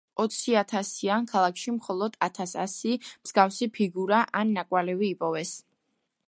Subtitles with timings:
[0.21, 5.55] ოციათასიან ქალაქში მხოლოდ ათას ასი მსგავსი ფიგურა ან ნაკვალევი იპოვეს.